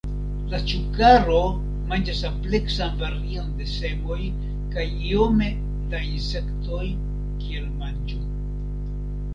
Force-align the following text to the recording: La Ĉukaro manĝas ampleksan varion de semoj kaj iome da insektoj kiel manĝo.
La 0.51 0.59
Ĉukaro 0.69 1.41
manĝas 1.91 2.21
ampleksan 2.29 2.95
varion 3.03 3.51
de 3.59 3.67
semoj 3.75 4.19
kaj 4.73 4.87
iome 5.11 5.51
da 5.93 6.03
insektoj 6.15 6.85
kiel 7.45 7.71
manĝo. 7.85 8.27